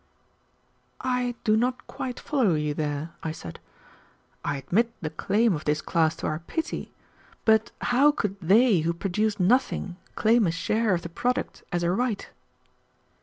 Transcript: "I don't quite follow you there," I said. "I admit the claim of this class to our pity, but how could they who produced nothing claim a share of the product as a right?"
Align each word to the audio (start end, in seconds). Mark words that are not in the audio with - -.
"I 1.05 1.35
don't 1.43 1.85
quite 1.85 2.19
follow 2.19 2.55
you 2.55 2.73
there," 2.73 3.11
I 3.21 3.31
said. 3.31 3.59
"I 4.43 4.57
admit 4.57 4.91
the 4.99 5.11
claim 5.11 5.53
of 5.53 5.65
this 5.65 5.79
class 5.83 6.15
to 6.15 6.25
our 6.25 6.39
pity, 6.39 6.91
but 7.45 7.69
how 7.81 8.09
could 8.11 8.35
they 8.41 8.79
who 8.79 8.93
produced 8.95 9.39
nothing 9.39 9.97
claim 10.15 10.47
a 10.47 10.51
share 10.51 10.95
of 10.95 11.03
the 11.03 11.09
product 11.09 11.61
as 11.71 11.83
a 11.83 11.91
right?" 11.91 12.27